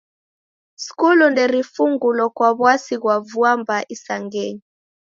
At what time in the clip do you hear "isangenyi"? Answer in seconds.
3.95-4.61